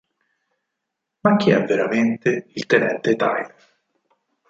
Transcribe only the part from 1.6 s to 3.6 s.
veramente il tenente Tyler?